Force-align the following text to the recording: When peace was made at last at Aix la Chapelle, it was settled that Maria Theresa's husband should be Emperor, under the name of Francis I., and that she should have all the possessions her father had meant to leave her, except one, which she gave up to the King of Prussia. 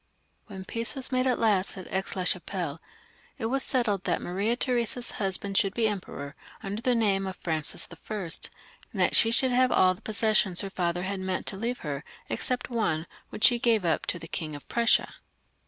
When 0.47 0.65
peace 0.65 0.95
was 0.95 1.11
made 1.11 1.27
at 1.27 1.37
last 1.37 1.77
at 1.77 1.85
Aix 1.93 2.15
la 2.15 2.23
Chapelle, 2.23 2.81
it 3.37 3.45
was 3.45 3.61
settled 3.61 4.03
that 4.05 4.19
Maria 4.19 4.55
Theresa's 4.55 5.11
husband 5.21 5.59
should 5.59 5.75
be 5.75 5.87
Emperor, 5.87 6.33
under 6.63 6.81
the 6.81 6.95
name 6.95 7.27
of 7.27 7.35
Francis 7.35 7.87
I., 7.93 8.15
and 8.91 8.99
that 8.99 9.15
she 9.15 9.29
should 9.29 9.51
have 9.51 9.71
all 9.71 9.93
the 9.93 10.01
possessions 10.01 10.61
her 10.61 10.71
father 10.71 11.03
had 11.03 11.19
meant 11.19 11.45
to 11.45 11.55
leave 11.55 11.81
her, 11.85 12.03
except 12.29 12.71
one, 12.71 13.05
which 13.29 13.43
she 13.43 13.59
gave 13.59 13.85
up 13.85 14.07
to 14.07 14.17
the 14.17 14.27
King 14.27 14.55
of 14.55 14.67
Prussia. 14.67 15.07